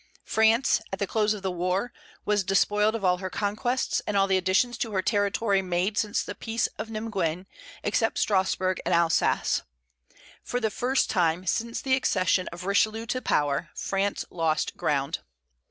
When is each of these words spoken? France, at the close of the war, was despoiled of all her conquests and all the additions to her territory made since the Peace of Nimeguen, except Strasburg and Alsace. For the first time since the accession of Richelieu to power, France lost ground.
France, 0.25 0.81
at 0.91 0.97
the 0.97 1.05
close 1.05 1.35
of 1.35 1.43
the 1.43 1.51
war, 1.51 1.93
was 2.25 2.43
despoiled 2.43 2.95
of 2.95 3.05
all 3.05 3.19
her 3.19 3.29
conquests 3.29 4.01
and 4.07 4.17
all 4.17 4.25
the 4.25 4.35
additions 4.35 4.75
to 4.75 4.93
her 4.93 5.01
territory 5.03 5.61
made 5.61 5.95
since 5.95 6.23
the 6.23 6.33
Peace 6.33 6.65
of 6.79 6.89
Nimeguen, 6.89 7.45
except 7.83 8.17
Strasburg 8.17 8.81
and 8.83 8.95
Alsace. 8.95 9.61
For 10.41 10.59
the 10.59 10.71
first 10.71 11.11
time 11.11 11.45
since 11.45 11.81
the 11.81 11.93
accession 11.95 12.47
of 12.47 12.65
Richelieu 12.65 13.05
to 13.05 13.21
power, 13.21 13.69
France 13.75 14.25
lost 14.31 14.75
ground. 14.75 15.19